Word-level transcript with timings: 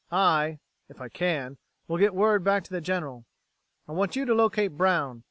I 0.11 0.57
if 0.89 0.99
I 0.99 1.09
can 1.09 1.59
will 1.87 1.99
get 1.99 2.15
word 2.15 2.43
back 2.43 2.63
to 2.63 2.71
the 2.73 2.81
General. 2.81 3.23
I 3.87 3.91
want 3.91 4.15
you 4.15 4.25
to 4.25 4.33
locate 4.33 4.75
Brown. 4.75 5.19